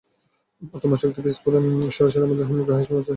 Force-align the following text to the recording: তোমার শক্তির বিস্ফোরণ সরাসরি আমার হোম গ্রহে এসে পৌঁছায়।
তোমার 0.81 0.99
শক্তির 1.01 1.25
বিস্ফোরণ 1.25 1.63
সরাসরি 1.89 2.23
আমার 2.25 2.47
হোম 2.49 2.57
গ্রহে 2.59 2.81
এসে 2.83 2.93
পৌঁছায়। 2.93 3.09